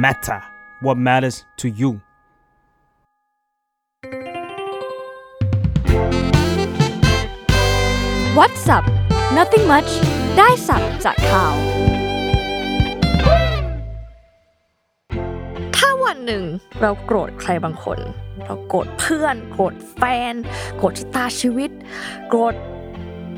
[0.00, 0.40] matter
[0.80, 2.00] what matters to you
[8.38, 8.84] What's up
[9.38, 9.90] Nothing much
[10.38, 11.54] ได้สับจากข่าว
[15.76, 16.42] ถ้าวันหนึ่ง
[16.80, 17.98] เราโกรธใครบางคน
[18.44, 20.34] เราโกรธเพื่อน โกรธแฟน
[20.76, 21.70] โกรธชะตาชีวิต
[22.28, 22.54] โกรธ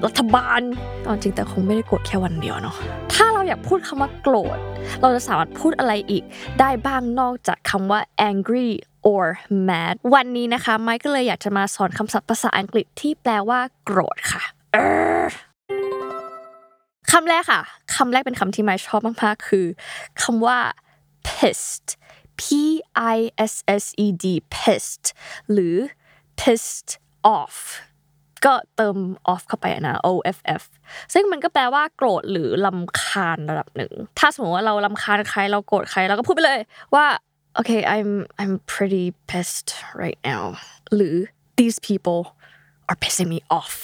[0.06, 0.60] รัฐบาล
[1.04, 2.76] ตอนจริงแต่คงไม่ได้โกรธแค่วันเดียวเนาะ
[3.12, 4.58] ถ้าเรา อยากพูดคำว่าโกรธ
[5.00, 6.24] เราจะสามารถพูดอะไรอีก
[6.60, 8.70] ได้บ้างนอกจากคำว่า angry
[9.08, 9.24] or
[9.68, 14.42] mad วันนี้นะคะไมค์ก็เลยอยากจะมาสอนคำศัพท์ภาษาอังกฤษที่แปลว่าโกรธค่ะ
[17.12, 17.62] คำแรกค่ะ
[17.94, 19.66] คำแรกเป็นคำที่ไมค์ชอบมากๆ คือ
[20.22, 20.58] คำว่า
[21.28, 21.88] pissed
[22.40, 22.42] p
[23.14, 23.18] i
[23.52, 24.26] s s e d
[24.56, 25.06] pissed
[25.52, 25.76] หรือ
[26.40, 26.90] pissed
[27.36, 27.56] off
[28.44, 28.96] ก็เติม
[29.32, 30.62] off เข้าไปนะ o f f
[31.14, 36.60] ซึ่งมันก็แปลว่าโกรธหรือลำคาญระดับหนึ่ง ถ้าสมมติว่าเราลำคาญใครเราโกรธใครเราก็พูดไปเลย
[36.94, 37.06] ว่า
[37.58, 39.70] okay I'm I'm pretty pissed
[40.02, 40.42] right now
[40.94, 41.16] หรือ
[41.58, 42.20] these people
[42.88, 43.74] are pissing me off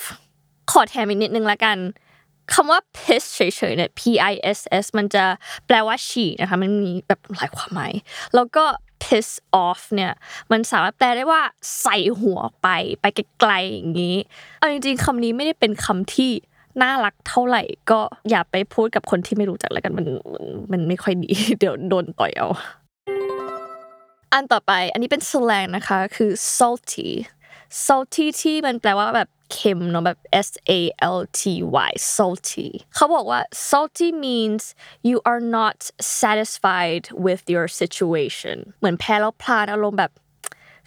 [0.71, 1.79] ขอแถมอีกนิดนึงละกัน
[2.53, 4.01] คำว่า piss เฉยๆเนี่ย p
[4.33, 5.25] i s s มันจะ
[5.67, 7.93] แปลว่าฉี่นะคะ มันมีแบบหลายความหมาย
[8.35, 8.65] แล้วก็
[9.03, 9.29] piss
[9.65, 10.13] off เนี่ย
[10.51, 11.43] มันสามารถแปลได้ว่า
[11.83, 12.69] ใส่หัวไป
[13.01, 13.05] ไป
[13.41, 14.17] ไกลๆอย่างนี้
[14.59, 16.31] เอาจริงๆคำนี้ไม่ได้เป็นคำที่
[16.83, 22.49] น่ารักเท่าไหร่ก็อย่าไปพูดกับคนที่ไม่รู้จักแล้วกันมันมันมันไม่ค่อยดีเดี๋ยวโดนต่อยเอา
[24.33, 27.09] อันต่อไปอันนี้เป็น slang นะคะคือ salty
[27.87, 30.81] salty ที่มันแปลว่าแบบ เค็มเนาะแบบ S A
[31.17, 31.43] L T
[31.91, 34.63] Y salty เขาบอกว่า salty means
[35.09, 35.79] you are not
[36.21, 40.13] satisfied with your situation เหมือนแพ้แล้วพลาดอารมณ์แบบ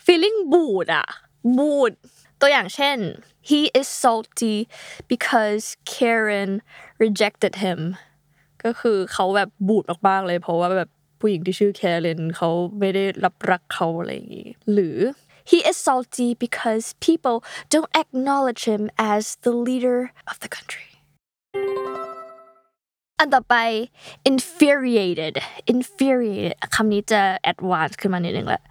[0.05, 1.07] feeling บูดอะ
[1.57, 1.91] บูด
[2.41, 2.97] ตัวอย่างเช่น
[3.49, 4.55] he is salty
[5.11, 6.51] because Karen
[7.03, 7.79] rejected him
[8.63, 14.97] ก็คือเขาแบบบูดมากๆเลยเพราะว่าแบบผู้หญิงที่ชื่อแคเรนเขาไม่ได้รับรักเขาอะไรอย่างงี้หรือ
[15.43, 20.83] he is salty because people don't acknowledge him as the leader of the country
[23.21, 23.57] อันต่อไป
[24.29, 25.35] infuriated
[25.73, 27.21] infuriated คำนี้จะ
[27.51, 28.61] advanced ขึ้นมานิดนึงละ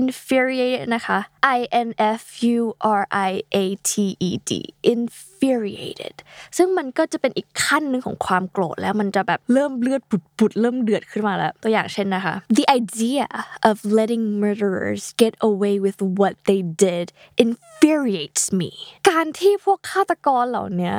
[0.00, 1.18] infuriated นะคะ
[1.56, 1.88] i n
[2.20, 2.22] f
[2.54, 2.58] u
[3.00, 3.92] r i a t
[4.28, 4.50] e d
[4.94, 6.16] infuriated
[6.56, 13.26] ซึ่งมันก็จะเป็นอีกขั้นหนึ่งของความโกรธแล้วมันจะแบบเริ่มเลือดปุดๆเริ่มเดือดขึ้นมาแล้ว ตัวอย่างเช่นนะคะ the idea
[13.70, 17.06] of letting murderers get away with what they did
[17.44, 18.70] infuriates me
[19.10, 20.94] การที่พวกฆาตกรเหล่านี้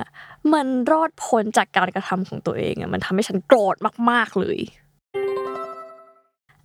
[0.54, 3.76] มันรอดพ้นจากการกระทำของตัวเองอะมันทำให้ฉันโกรธ
[4.10, 4.60] มาก ๆ เลย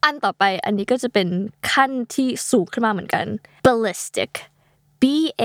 [0.04, 1.28] อันต่อไปอันนี้ก็จะเป็น
[1.72, 3.24] ขั้นที่สูงขึ้นมาเหมือนกัน
[3.66, 4.32] ballistic
[5.02, 5.04] b
[5.42, 5.44] a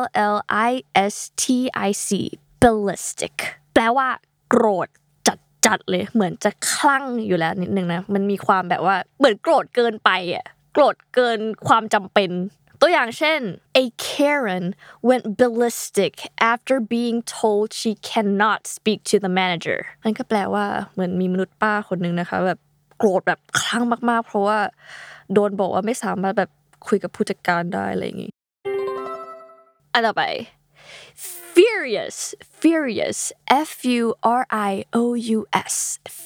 [0.00, 0.02] l
[0.34, 0.36] l
[0.68, 0.72] i
[1.14, 1.44] s t
[1.88, 2.08] i c
[2.62, 3.34] ballistic
[3.74, 4.08] แปลว่า
[4.48, 4.88] โกรธ
[5.66, 12.30] จัดเลยเหมือนจะคลั่งอยู่แล้วนิดนึงนะมันมีความแบบว่าเหมือนโกรธเกินไปอะโกรธเกินความจำเป็น
[12.86, 13.40] ตัวอย่างเช่น
[13.82, 14.66] a Karen
[15.08, 16.14] went ballistic
[16.52, 22.58] after being told she cannot speak to the manager นั่นก็แปลว่าเหมือนมีมนุษย์ป้าคนหนึ่งนะคะแบบ
[22.98, 24.58] โกรธแบบคลั่งมากๆ เพราะว่า
[25.32, 26.50] โดนบอกว่าไม่สามารถแบบ
[26.86, 28.30] คุยกับผู้จัดการได้อะไรอย่างงี้
[29.92, 30.22] อันต่อไป
[31.56, 32.16] furious
[32.62, 33.18] furious
[33.68, 34.00] f u
[34.40, 34.72] r i
[35.02, 35.04] o
[35.36, 35.38] u
[35.72, 35.74] s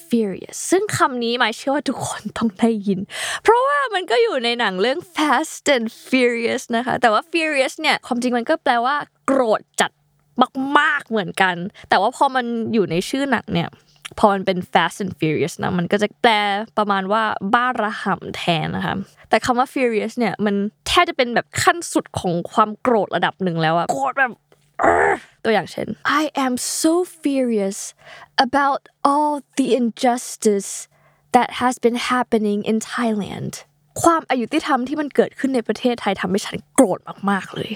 [0.09, 2.99] furious ซึ่งคำนี้หมายเชื่อว่าทุกคนต้องได้ยิน
[3.43, 8.95] เพราะว่ามันก็อยู่ในหนังเรื่อง Fast and Furious นะคะ แต่ว่า furious เนี่ย ความจริงมันก็แปลว่า
[9.25, 9.91] โกรธจัด
[10.79, 11.55] มาก ๆ เหมือนกัน
[11.89, 13.69] แต่ว่าพอมันอยู่ในชื่อหนังเนี่ย
[14.19, 16.33] พอมันเป็น Fast and Furious นะมันก็จะแปล
[16.77, 17.23] ประมาณว่า
[17.53, 18.95] บ้าระห่ำแทนนะคะ
[19.29, 20.55] แต่คำว่า furious เนี่ยมัน
[20.87, 24.31] แทบจะเป็นแบบขั้นสุดของความโกรธระดับหนึ่งแล้วอะโกรธแบบ
[25.43, 25.87] ตัวอย่างเช่น
[26.21, 27.79] I am so furious
[28.45, 30.71] about all the injustice
[31.35, 33.53] that has been happening in Thailand
[34.03, 37.71] ความอายุติธรรมที่มันเกิดขึ้นในประเทศไทยทำให้ฉันโกรธมาก ๆ เลย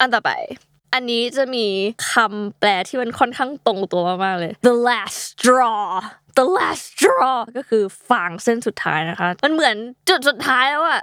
[0.00, 0.32] อันต่อไป
[0.94, 1.66] อันนี้จะมี
[2.12, 5.82] คำแปลที่มันค่อนข้างตรงตัวมาก ๆ เลย the last straw
[6.38, 9.76] the last straw ก็คือฟางเส้นสุดท้ายนะคะ มันเหมือน
[10.08, 11.02] จุดสุดท้ายแล้วอะ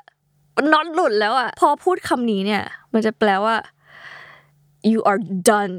[0.74, 2.63] น็อตหลุดแล้วอะพอพูดคำนี้เนี่ย
[2.94, 3.56] มันจะแปลว่า
[4.91, 5.19] you are
[5.51, 5.75] done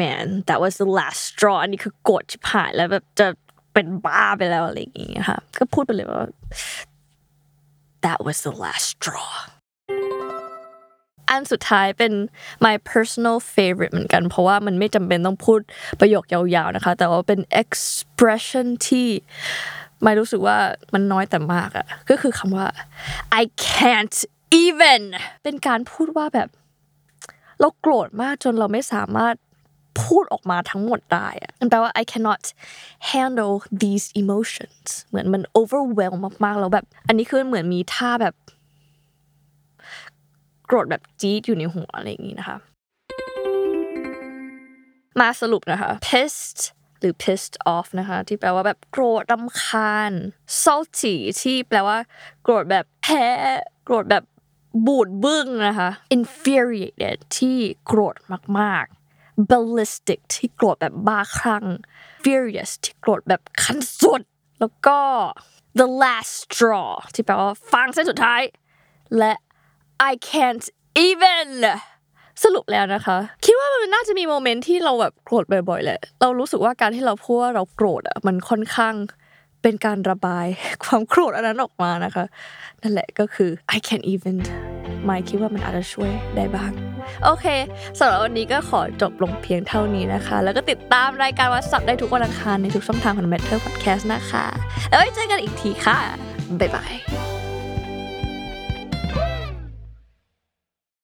[0.00, 3.26] man that was the last straw อันนี้คือโกรธชิบหายแล้วแบบจะ
[3.72, 6.24] เป็นบ้าไปแล้วอะไรอย่างเงี้ยค่ะก็พูดไปเลยว่า
[8.04, 9.30] that was the last straw
[11.30, 12.12] อันสุดท้ายเป็น
[12.66, 15.60] my personal favorite เหมือนกัน เพราะว่ามันไม่จำเป็นต้องพูด
[16.00, 19.08] ประโยคยาวๆนะคะ แต่ว่าเป็น expression ที่
[20.02, 20.58] ไม่รู้สึกว่า
[20.94, 22.66] มันน้อยแต่มากอะก็คือคำว่า
[23.40, 24.16] I can't
[24.64, 25.02] even
[25.42, 26.48] เป็นการพูดว่าแบบ
[27.60, 29.34] เราโกรธมากจนเราไม่สามารถ
[30.02, 32.42] พูดออกมาทั้งหมดได้อะมันแปลว่า I cannot
[33.12, 38.34] handle these emotions เหมือนมัน overwhelm มากๆ แล้วแบบ อันนี้คือเหมือนมีท่าแบบ
[40.66, 42.58] โกรธแบบจี๊ดอยู่ในหัวอะไรอย่างนี้นะคะ
[45.20, 46.60] มาสรุปนะคะ pissed
[47.00, 50.12] หรือ pissed off นะคะ ที่แปลว่าแบบโกรธรำคาญ
[50.62, 51.98] salty ที่แปลว่า
[52.42, 53.24] โกรธแบบแพ้
[53.84, 54.24] โกรธแบบ
[54.86, 58.16] บูดบึ้งนะคะ infuriated ที่โกรธ
[58.58, 61.64] มากๆ ballistic ที่โกรธแบบบ้าคลั่ง
[62.24, 64.22] furious ที่โกรธแบบขั้นสุด
[64.60, 64.98] แล้วก็
[65.80, 68.42] the last straw ที่แปลว่าฟางเส้นสุดท้าย
[69.18, 69.32] และ
[70.10, 70.66] I can't
[71.08, 71.48] even
[72.44, 78.94] สรุปแล้วนะคะ คิดว่ามันน่าจะมีโมเมนต์ที่เราแบบโกรธบ่อยๆแหละเรารู้สึกว่าการที่เราพูดว่าเราโกรธอะมันค่อนข้าง
[79.62, 80.46] เป็นการระบาย
[80.84, 82.24] ความโกรธอันนั้นออกมานะคะ
[82.82, 84.36] นั่นแหละก็คือ I can't even
[85.04, 86.70] ไม่คิดว่ามันอาจจะช่วยได้บ้าง
[87.24, 87.46] โอเค
[87.98, 94.44] สำหรับวันนี้ก็ขอจบลงเพียงเท่านี้นะคะ แล้วก็ติดตามรายการวัดสับได้ทุกวันอังคารในทุกช่องทางของ Matter Podcast นะคะ
[94.88, 95.98] แล้วไว้เจอกันอีกทีค่ะ
[96.60, 97.25] บ๊ายบาย